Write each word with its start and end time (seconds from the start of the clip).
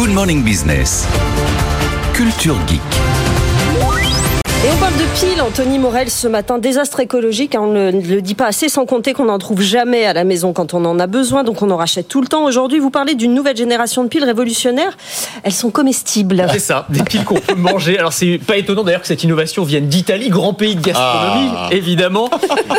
Good 0.00 0.14
Morning 0.14 0.42
Business. 0.42 1.06
Culture 2.14 2.56
Geek. 2.66 2.80
Et 4.64 4.68
on 4.74 4.76
parle 4.80 4.94
de 4.94 5.04
piles, 5.14 5.42
Anthony 5.42 5.78
Morel, 5.78 6.08
ce 6.08 6.26
matin, 6.26 6.56
désastre 6.56 7.00
écologique, 7.00 7.54
hein, 7.54 7.60
on 7.64 7.72
ne 7.74 7.90
le 7.92 8.22
dit 8.22 8.34
pas 8.34 8.46
assez, 8.46 8.70
sans 8.70 8.86
compter 8.86 9.12
qu'on 9.12 9.26
n'en 9.26 9.38
trouve 9.38 9.60
jamais 9.60 10.06
à 10.06 10.14
la 10.14 10.24
maison 10.24 10.54
quand 10.54 10.72
on 10.72 10.86
en 10.86 10.98
a 10.98 11.06
besoin, 11.06 11.44
donc 11.44 11.60
on 11.60 11.70
en 11.70 11.76
rachète 11.76 12.08
tout 12.08 12.22
le 12.22 12.28
temps. 12.28 12.44
Aujourd'hui, 12.44 12.78
vous 12.78 12.88
parlez 12.88 13.14
d'une 13.14 13.34
nouvelle 13.34 13.58
génération 13.58 14.02
de 14.02 14.08
piles 14.08 14.24
révolutionnaires, 14.24 14.96
elles 15.42 15.52
sont 15.52 15.70
comestibles. 15.70 16.46
C'est 16.50 16.60
ça, 16.60 16.86
des 16.88 17.02
piles 17.02 17.24
qu'on 17.24 17.38
peut 17.38 17.54
manger. 17.54 17.98
Alors 17.98 18.14
c'est 18.14 18.38
pas 18.38 18.56
étonnant 18.56 18.84
d'ailleurs 18.84 19.02
que 19.02 19.06
cette 19.06 19.22
innovation 19.22 19.64
vienne 19.64 19.86
d'Italie, 19.88 20.30
grand 20.30 20.54
pays 20.54 20.76
de 20.76 20.80
gastronomie, 20.80 21.50
Ah. 21.54 21.68
évidemment. 21.72 22.30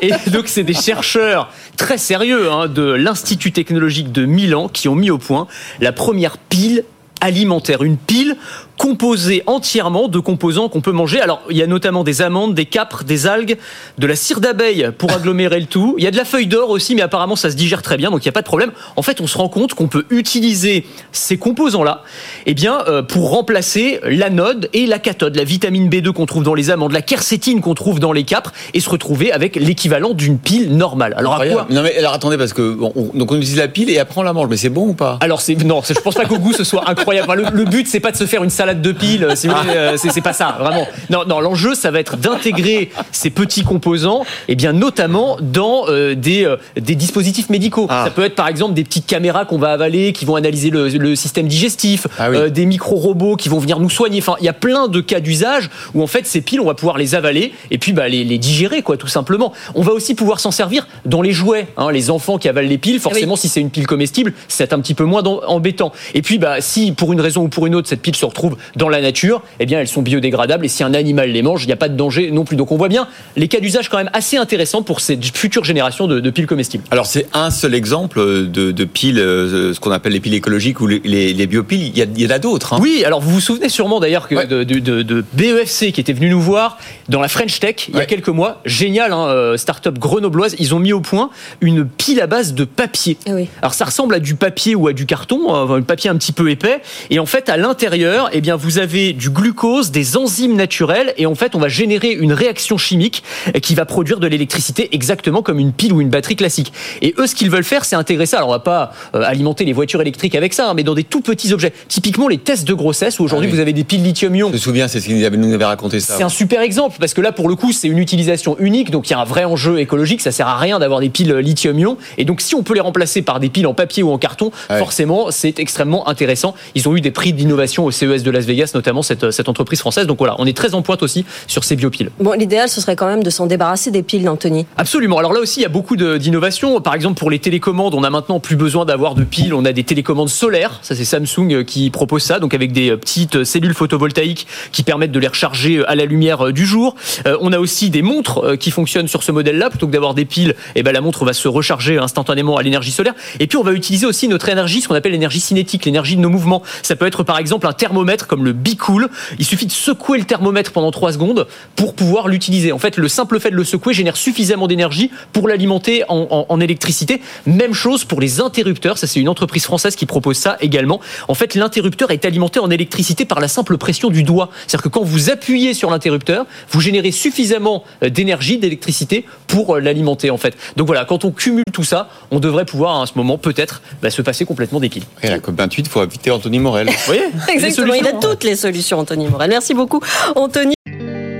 Et 0.00 0.12
donc 0.30 0.48
c'est 0.48 0.64
des 0.64 0.72
chercheurs 0.72 1.50
très 1.76 1.98
sérieux 1.98 2.50
hein, 2.50 2.66
de 2.66 2.92
l'Institut 2.92 3.52
technologique 3.52 4.10
de 4.10 4.24
Milan 4.24 4.68
qui 4.72 4.88
ont 4.88 4.94
mis 4.94 5.10
au 5.10 5.18
point 5.18 5.48
la 5.82 5.92
première 5.92 6.38
pile 6.38 6.84
alimentaire, 7.20 7.82
une 7.82 7.96
pile 7.96 8.36
composée 8.80 9.42
entièrement 9.44 10.08
de 10.08 10.18
composants 10.20 10.70
qu'on 10.70 10.80
peut 10.80 10.90
manger. 10.90 11.20
Alors, 11.20 11.42
il 11.50 11.56
y 11.58 11.62
a 11.62 11.66
notamment 11.66 12.02
des 12.02 12.22
amandes, 12.22 12.54
des 12.54 12.64
capres, 12.64 13.04
des 13.04 13.26
algues, 13.26 13.58
de 13.98 14.06
la 14.06 14.16
cire 14.16 14.40
d'abeille 14.40 14.88
pour 14.96 15.12
agglomérer 15.12 15.60
le 15.60 15.66
tout. 15.66 15.96
Il 15.98 16.04
y 16.04 16.06
a 16.06 16.10
de 16.10 16.16
la 16.16 16.24
feuille 16.24 16.46
d'or 16.46 16.70
aussi, 16.70 16.94
mais 16.94 17.02
apparemment 17.02 17.36
ça 17.36 17.50
se 17.50 17.56
digère 17.56 17.82
très 17.82 17.98
bien, 17.98 18.10
donc 18.10 18.24
il 18.24 18.28
n'y 18.28 18.30
a 18.30 18.32
pas 18.32 18.40
de 18.40 18.46
problème. 18.46 18.72
En 18.96 19.02
fait, 19.02 19.20
on 19.20 19.26
se 19.26 19.36
rend 19.36 19.50
compte 19.50 19.74
qu'on 19.74 19.88
peut 19.88 20.06
utiliser 20.08 20.86
ces 21.12 21.36
composants-là 21.36 22.04
eh 22.46 22.54
bien, 22.54 22.78
euh, 22.88 23.02
pour 23.02 23.28
remplacer 23.28 24.00
l'anode 24.04 24.70
et 24.72 24.86
la 24.86 24.98
cathode, 24.98 25.36
la 25.36 25.44
vitamine 25.44 25.90
B2 25.90 26.12
qu'on 26.12 26.24
trouve 26.24 26.44
dans 26.44 26.54
les 26.54 26.70
amandes, 26.70 26.92
la 26.92 27.02
quercétine 27.02 27.60
qu'on 27.60 27.74
trouve 27.74 28.00
dans 28.00 28.12
les 28.12 28.24
capres, 28.24 28.54
et 28.72 28.80
se 28.80 28.88
retrouver 28.88 29.30
avec 29.30 29.56
l'équivalent 29.56 30.14
d'une 30.14 30.38
pile 30.38 30.74
normale. 30.74 31.12
Alors, 31.18 31.34
à 31.34 31.46
quoi 31.46 31.66
Non 31.68 31.82
mais 31.82 31.98
alors 31.98 32.14
attendez 32.14 32.38
parce 32.38 32.54
que 32.54 32.72
bon, 32.72 32.94
on, 32.96 33.18
donc 33.18 33.30
on 33.30 33.36
utilise 33.36 33.58
la 33.58 33.68
pile 33.68 33.90
et 33.90 33.98
après 33.98 34.18
on 34.22 34.24
la 34.24 34.32
mange 34.32 34.48
mais 34.48 34.56
c'est 34.56 34.70
bon 34.70 34.88
ou 34.88 34.94
pas? 34.94 35.18
Alors 35.20 35.42
c'est 35.42 35.54
non, 35.64 35.82
je 35.86 35.92
pense 36.00 36.14
pas 36.14 36.24
qu'au 36.24 36.38
goût 36.38 36.54
ce 36.54 36.64
soit 36.64 36.88
incroyable. 36.88 37.28
Enfin, 37.30 37.42
le, 37.42 37.44
le 37.52 37.64
but 37.66 37.86
c'est 37.86 38.00
pas 38.00 38.10
de 38.10 38.16
se 38.16 38.24
faire 38.24 38.42
une 38.42 38.48
salade 38.48 38.69
de 38.74 38.92
piles, 38.92 39.28
si 39.34 39.48
vous 39.48 39.54
voulez, 39.54 39.74
euh, 39.76 39.96
c'est 39.96 40.20
pas 40.20 40.32
ça 40.32 40.56
vraiment. 40.58 40.86
Non, 41.10 41.24
non, 41.26 41.40
l'enjeu 41.40 41.74
ça 41.74 41.90
va 41.90 42.00
être 42.00 42.16
d'intégrer 42.16 42.90
ces 43.12 43.30
petits 43.30 43.62
composants, 43.62 44.24
et 44.48 44.54
bien 44.54 44.72
notamment 44.72 45.36
dans 45.40 45.84
euh, 45.88 46.14
des 46.14 46.44
euh, 46.44 46.56
des 46.80 46.94
dispositifs 46.94 47.50
médicaux. 47.50 47.86
Ah. 47.90 48.04
Ça 48.06 48.10
peut 48.10 48.24
être 48.24 48.34
par 48.34 48.48
exemple 48.48 48.74
des 48.74 48.84
petites 48.84 49.06
caméras 49.06 49.44
qu'on 49.44 49.58
va 49.58 49.72
avaler, 49.72 50.12
qui 50.12 50.24
vont 50.24 50.36
analyser 50.36 50.70
le, 50.70 50.88
le 50.88 51.16
système 51.16 51.48
digestif, 51.48 52.06
Ah 52.18 52.30
oui. 52.30 52.36
euh, 52.36 52.48
des 52.50 52.66
micro-robots 52.66 53.36
qui 53.36 53.48
vont 53.48 53.58
venir 53.58 53.78
nous 53.80 53.90
soigner. 53.90 54.18
Enfin, 54.20 54.36
il 54.40 54.44
y 54.44 54.48
a 54.48 54.52
plein 54.52 54.88
de 54.88 55.00
cas 55.00 55.20
d'usage 55.20 55.70
où 55.94 56.02
en 56.02 56.06
fait 56.06 56.26
ces 56.26 56.40
piles 56.40 56.60
on 56.60 56.66
va 56.66 56.74
pouvoir 56.74 56.98
les 56.98 57.14
avaler 57.14 57.52
et 57.70 57.78
puis 57.78 57.92
bah, 57.92 58.08
les, 58.08 58.24
les 58.24 58.38
digérer 58.38 58.82
quoi, 58.82 58.96
tout 58.96 59.08
simplement. 59.08 59.52
On 59.74 59.82
va 59.82 59.92
aussi 59.92 60.14
pouvoir 60.14 60.40
s'en 60.40 60.50
servir 60.50 60.86
dans 61.04 61.22
les 61.22 61.32
jouets. 61.32 61.66
hein. 61.76 61.90
les 61.90 62.10
enfants 62.10 62.38
qui 62.38 62.48
avalent 62.48 62.68
les 62.68 62.78
piles, 62.78 63.00
forcément 63.00 63.36
si 63.36 63.48
c'est 63.48 63.60
une 63.60 63.70
pile 63.70 63.86
comestible, 63.86 64.32
c'est 64.48 64.72
un 64.72 64.80
petit 64.80 64.94
peu 64.94 65.04
moins 65.04 65.22
embêtant. 65.24 65.92
Et 66.14 66.22
puis 66.22 66.38
bah 66.38 66.60
si 66.60 66.92
pour 66.92 67.12
une 67.12 67.20
raison 67.20 67.42
ou 67.44 67.48
pour 67.48 67.66
une 67.66 67.74
autre 67.74 67.88
cette 67.88 68.02
pile 68.02 68.16
se 68.16 68.24
retrouve 68.24 68.56
dans 68.76 68.88
la 68.88 69.00
nature, 69.00 69.42
eh 69.58 69.66
bien 69.66 69.80
elles 69.80 69.88
sont 69.88 70.02
biodégradables 70.02 70.64
et 70.64 70.68
si 70.68 70.82
un 70.82 70.94
animal 70.94 71.30
les 71.30 71.42
mange, 71.42 71.64
il 71.64 71.66
n'y 71.66 71.72
a 71.72 71.76
pas 71.76 71.88
de 71.88 71.96
danger 71.96 72.30
non 72.30 72.44
plus. 72.44 72.56
Donc 72.56 72.72
on 72.72 72.76
voit 72.76 72.88
bien 72.88 73.08
les 73.36 73.48
cas 73.48 73.60
d'usage 73.60 73.88
quand 73.88 73.96
même 73.98 74.10
assez 74.12 74.36
intéressants 74.36 74.82
pour 74.82 75.00
cette 75.00 75.24
future 75.36 75.64
génération 75.64 76.06
de, 76.06 76.20
de 76.20 76.30
piles 76.30 76.46
comestibles. 76.46 76.84
Alors 76.90 77.06
c'est 77.06 77.26
un 77.34 77.50
seul 77.50 77.74
exemple 77.74 78.20
de, 78.48 78.70
de 78.72 78.84
piles, 78.84 79.18
euh, 79.18 79.72
ce 79.74 79.80
qu'on 79.80 79.90
appelle 79.92 80.12
les 80.12 80.20
piles 80.20 80.34
écologiques 80.34 80.80
ou 80.80 80.86
les, 80.86 81.00
les, 81.04 81.32
les 81.32 81.46
biopiles. 81.46 81.82
Il 81.82 81.98
y, 81.98 82.02
a, 82.02 82.04
il 82.04 82.20
y 82.22 82.26
en 82.26 82.30
a 82.30 82.38
d'autres. 82.38 82.74
hein. 82.74 82.78
Oui, 82.80 83.02
alors 83.04 83.20
vous 83.20 83.30
vous 83.30 83.40
souvenez 83.40 83.68
sûrement 83.68 84.00
d'ailleurs 84.00 84.28
que 84.28 84.34
Ouais. 84.34 84.46
de, 84.46 84.62
de- 84.64 84.78
de- 84.78 85.02
de 85.02 85.24
BEFC 85.32 85.92
qui 85.92 86.00
était 86.00 86.12
venu 86.12 86.30
nous 86.30 86.40
voir 86.40 86.78
dans 87.08 87.20
la 87.20 87.28
French 87.28 87.58
Tech 87.60 87.88
il 87.88 87.96
y 87.96 88.00
a 88.00 88.06
quelques 88.06 88.28
mois. 88.28 88.60
Génial, 88.64 89.12
hein, 89.12 89.26
euh, 89.28 89.56
start-up 89.56 89.98
grenobloise. 89.98 90.54
Ils 90.58 90.74
ont 90.74 90.78
mis 90.78 90.92
au 90.92 91.00
point 91.00 91.30
une 91.60 91.84
pile 91.86 92.20
à 92.20 92.26
base 92.26 92.54
de 92.54 92.64
papier. 92.64 93.16
Oui. 93.28 93.48
Alors 93.62 93.74
ça 93.74 93.84
ressemble 93.84 94.14
à 94.14 94.20
du 94.20 94.34
papier 94.34 94.74
ou 94.74 94.86
à 94.88 94.92
du 94.92 95.06
carton, 95.06 95.52
un 95.54 95.82
papier 95.82 96.10
un 96.10 96.16
petit 96.16 96.32
peu 96.32 96.50
épais. 96.50 96.80
Et 97.10 97.18
en 97.18 97.26
fait, 97.26 97.48
à 97.48 97.56
l'intérieur, 97.56 98.30
eh 98.40 98.42
bien, 98.42 98.56
vous 98.56 98.78
avez 98.78 99.12
du 99.12 99.28
glucose, 99.28 99.90
des 99.90 100.16
enzymes 100.16 100.56
naturelles, 100.56 101.12
et 101.18 101.26
en 101.26 101.34
fait, 101.34 101.54
on 101.54 101.58
va 101.58 101.68
générer 101.68 102.10
une 102.12 102.32
réaction 102.32 102.78
chimique 102.78 103.22
euh, 103.48 103.58
qui 103.60 103.74
va 103.74 103.84
produire 103.84 104.18
de 104.18 104.26
l'électricité 104.26 104.88
exactement 104.92 105.42
comme 105.42 105.58
une 105.58 105.74
pile 105.74 105.92
ou 105.92 106.00
une 106.00 106.08
batterie 106.08 106.36
classique. 106.36 106.72
Et 107.02 107.14
eux, 107.18 107.26
ce 107.26 107.34
qu'ils 107.34 107.50
veulent 107.50 107.64
faire, 107.64 107.84
c'est 107.84 107.96
intégrer 107.96 108.24
ça. 108.24 108.38
Alors, 108.38 108.48
on 108.48 108.52
va 108.52 108.60
pas 108.60 108.92
euh, 109.14 109.20
alimenter 109.24 109.66
les 109.66 109.74
voitures 109.74 110.00
électriques 110.00 110.34
avec 110.34 110.54
ça, 110.54 110.70
hein, 110.70 110.74
mais 110.74 110.84
dans 110.84 110.94
des 110.94 111.04
tout 111.04 111.20
petits 111.20 111.52
objets. 111.52 111.74
Typiquement, 111.88 112.28
les 112.28 112.38
tests 112.38 112.66
de 112.66 112.72
grossesse 112.72 113.20
où 113.20 113.24
aujourd'hui 113.24 113.48
Ah 113.48 113.50
oui. 113.50 113.56
vous 113.56 113.60
avez 113.60 113.74
des 113.74 113.84
piles 113.84 114.02
lithium-ion. 114.02 114.48
Je 114.48 114.54
me 114.54 114.58
souviens, 114.58 114.88
c'est 114.88 115.00
ce 115.00 115.04
qu'il 115.04 115.18
nous 115.18 115.52
avait 115.52 115.64
raconté 115.66 116.00
ça. 116.00 116.16
C'est 116.16 116.22
un 116.22 116.30
super 116.30 116.62
exemple 116.62 116.96
parce 116.98 117.12
que 117.12 117.20
là, 117.20 117.32
pour 117.32 117.46
le 117.46 117.56
coup, 117.56 117.72
c'est 117.72 117.88
une 117.88 117.98
utilisation 117.98 118.56
unique, 118.58 118.90
donc 118.90 119.10
il 119.10 119.10
y 119.10 119.14
a 119.16 119.20
un 119.20 119.24
vrai 119.24 119.44
enjeu 119.44 119.80
écologique. 119.80 120.22
Ça 120.22 120.32
sert 120.32 120.48
à 120.48 120.56
rien 120.56 120.78
d'avoir 120.78 121.00
des 121.00 121.10
piles 121.10 121.34
lithium-ion. 121.34 121.98
Et 122.16 122.24
donc, 122.24 122.40
si 122.40 122.54
on 122.54 122.62
peut 122.62 122.72
les 122.72 122.80
remplacer 122.80 123.20
par 123.20 123.38
des 123.38 123.50
piles 123.50 123.66
en 123.66 123.74
papier 123.74 124.02
ou 124.02 124.10
en 124.10 124.16
carton, 124.16 124.50
forcément, 124.78 125.30
c'est 125.30 125.58
extrêmement 125.58 126.08
intéressant. 126.08 126.54
Ils 126.74 126.88
ont 126.88 126.96
eu 126.96 127.02
des 127.02 127.10
prix 127.10 127.34
d'innovation 127.34 127.84
au 127.84 127.90
CES 127.90 128.22
de 128.22 128.29
Las 128.30 128.44
Vegas, 128.46 128.72
notamment 128.74 129.02
cette, 129.02 129.30
cette 129.30 129.48
entreprise 129.48 129.80
française. 129.80 130.06
Donc 130.06 130.18
voilà, 130.18 130.36
on 130.38 130.46
est 130.46 130.56
très 130.56 130.74
en 130.74 130.82
pointe 130.82 131.02
aussi 131.02 131.24
sur 131.46 131.64
ces 131.64 131.76
biopiles. 131.76 132.10
Bon, 132.20 132.32
l'idéal, 132.32 132.68
ce 132.68 132.80
serait 132.80 132.96
quand 132.96 133.06
même 133.06 133.22
de 133.22 133.30
s'en 133.30 133.46
débarrasser 133.46 133.90
des 133.90 134.02
piles, 134.02 134.28
Anthony. 134.28 134.66
Absolument. 134.76 135.18
Alors 135.18 135.32
là 135.32 135.40
aussi, 135.40 135.60
il 135.60 135.62
y 135.62 135.66
a 135.66 135.70
beaucoup 135.70 135.96
d'innovations. 135.96 136.80
Par 136.80 136.94
exemple, 136.94 137.18
pour 137.18 137.30
les 137.30 137.38
télécommandes, 137.38 137.94
on 137.94 138.04
a 138.04 138.10
maintenant 138.10 138.40
plus 138.40 138.56
besoin 138.56 138.84
d'avoir 138.84 139.14
de 139.14 139.24
piles. 139.24 139.54
On 139.54 139.64
a 139.64 139.72
des 139.72 139.84
télécommandes 139.84 140.28
solaires. 140.28 140.80
Ça, 140.82 140.94
c'est 140.94 141.04
Samsung 141.04 141.52
euh, 141.52 141.64
qui 141.64 141.90
propose 141.90 142.22
ça. 142.22 142.38
Donc 142.38 142.54
avec 142.54 142.72
des 142.72 142.90
euh, 142.90 142.96
petites 142.96 143.36
euh, 143.36 143.44
cellules 143.44 143.74
photovoltaïques 143.74 144.46
qui 144.72 144.82
permettent 144.82 145.12
de 145.12 145.18
les 145.18 145.28
recharger 145.28 145.84
à 145.86 145.94
la 145.94 146.04
lumière 146.04 146.52
du 146.52 146.66
jour. 146.66 146.94
Euh, 147.26 147.36
on 147.40 147.52
a 147.52 147.58
aussi 147.58 147.90
des 147.90 148.02
montres 148.02 148.56
qui 148.58 148.70
fonctionnent 148.70 149.08
sur 149.08 149.22
ce 149.22 149.32
modèle-là. 149.32 149.70
Plutôt 149.70 149.86
que 149.86 149.92
d'avoir 149.92 150.14
des 150.14 150.24
piles, 150.24 150.54
eh 150.74 150.82
ben, 150.82 150.92
la 150.92 151.00
montre 151.00 151.24
va 151.24 151.32
se 151.32 151.48
recharger 151.48 151.98
instantanément 151.98 152.56
à 152.56 152.62
l'énergie 152.62 152.92
solaire. 152.92 153.14
Et 153.38 153.46
puis, 153.46 153.56
on 153.56 153.62
va 153.62 153.72
utiliser 153.72 154.06
aussi 154.06 154.28
notre 154.28 154.48
énergie, 154.48 154.80
ce 154.80 154.88
qu'on 154.88 154.94
appelle 154.94 155.12
l'énergie 155.12 155.40
cinétique, 155.40 155.84
l'énergie 155.84 156.16
de 156.16 156.20
nos 156.20 156.28
mouvements. 156.28 156.62
Ça 156.82 156.96
peut 156.96 157.06
être 157.06 157.22
par 157.22 157.38
exemple 157.38 157.66
un 157.66 157.72
thermomètre 157.72 158.19
comme 158.26 158.44
le 158.44 158.52
Be 158.52 158.76
Cool. 158.76 159.08
Il 159.38 159.44
suffit 159.44 159.66
de 159.66 159.72
secouer 159.72 160.18
le 160.18 160.24
thermomètre 160.24 160.72
pendant 160.72 160.90
3 160.90 161.12
secondes 161.12 161.46
pour 161.76 161.94
pouvoir 161.94 162.28
l'utiliser. 162.28 162.72
En 162.72 162.78
fait, 162.78 162.96
le 162.96 163.08
simple 163.08 163.40
fait 163.40 163.50
de 163.50 163.56
le 163.56 163.64
secouer 163.64 163.94
génère 163.94 164.16
suffisamment 164.16 164.66
d'énergie 164.66 165.10
pour 165.32 165.48
l'alimenter 165.48 166.04
en, 166.08 166.26
en- 166.30 166.46
en 166.48 166.60
électricité. 166.60 167.20
Même 167.46 167.74
chose 167.74 168.04
pour 168.04 168.20
les 168.20 168.40
interrupteurs. 168.40 168.98
Ça, 168.98 169.06
c'est 169.06 169.20
une 169.20 169.28
entreprise 169.28 169.64
française 169.64 169.96
qui 169.96 170.06
propose 170.06 170.36
ça 170.36 170.56
également. 170.60 171.00
En 171.28 171.34
fait, 171.34 171.54
l'interrupteur 171.54 172.10
est 172.10 172.24
alimenté 172.24 172.58
en 172.60 172.70
électricité 172.70 173.24
par 173.24 173.40
la 173.40 173.48
simple 173.48 173.76
pression 173.78 174.10
du 174.10 174.22
doigt. 174.22 174.50
C'est-à-dire 174.66 174.82
que 174.84 174.88
quand 174.88 175.02
vous 175.04 175.30
appuyez 175.30 175.74
sur 175.74 175.90
l'interrupteur, 175.90 176.46
vous 176.70 176.80
générez 176.80 177.10
suffisamment 177.12 177.84
euh, 178.02 178.08
d'énergie, 178.10 178.58
d'électricité 178.58 179.24
pour 179.46 179.76
euh, 179.76 179.80
l'alimenter, 179.80 180.30
en 180.30 180.36
fait. 180.38 180.56
Donc 180.76 180.86
voilà, 180.86 181.04
quand 181.04 181.24
on 181.24 181.30
cumule 181.30 181.64
tout 181.72 181.84
ça, 181.84 182.08
on 182.30 182.40
devrait 182.40 182.64
pouvoir, 182.64 183.00
à 183.02 183.06
ce 183.06 183.12
moment, 183.16 183.38
peut-être, 183.38 183.82
bah, 184.02 184.10
se 184.10 184.22
passer 184.22 184.44
complètement 184.44 184.80
des 184.80 184.88
piles. 184.88 185.04
Et 185.22 185.28
la 185.28 185.38
COP28, 185.38 185.74
il 185.78 185.88
faut 185.88 186.00
inviter 186.00 186.30
Anthony 186.30 186.58
Morel. 186.58 186.88
Vous 186.88 186.94
voyez 187.06 187.22
Exactement, 187.52 187.94
il 187.94 188.06
a 188.10 188.20
toutes 188.20 188.44
les 188.44 188.56
solutions, 188.56 188.98
Anthony 188.98 189.28
Morel. 189.28 189.50
Merci 189.50 189.74
beaucoup, 189.74 190.00
Anthony. 190.34 190.74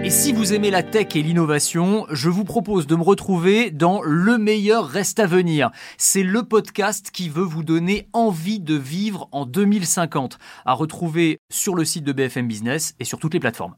Et 0.03 0.11
si 0.11 0.33
vous 0.33 0.53
aimez 0.53 0.71
la 0.71 0.83
tech 0.83 1.09
et 1.15 1.23
l'innovation, 1.23 2.07
je 2.11 2.29
vous 2.29 2.45
propose 2.45 2.87
de 2.87 2.97
me 2.97 3.03
retrouver 3.03 3.71
dans 3.71 4.01
Le 4.03 4.39
meilleur 4.39 4.87
reste 4.87 5.21
à 5.21 5.27
venir. 5.27 5.71
C'est 5.99 6.23
le 6.23 6.43
podcast 6.43 7.11
qui 7.13 7.29
veut 7.29 7.45
vous 7.45 7.63
donner 7.63 8.09
envie 8.13 8.61
de 8.61 8.75
vivre 8.75 9.29
en 9.33 9.47
2050, 9.47 10.39
à 10.65 10.73
retrouver 10.73 11.39
sur 11.51 11.75
le 11.75 11.85
site 11.85 12.05
de 12.05 12.13
BFM 12.13 12.49
Business 12.49 12.95
et 12.99 13.05
sur 13.05 13.19
toutes 13.19 13.35
les 13.35 13.41
plateformes. 13.41 13.75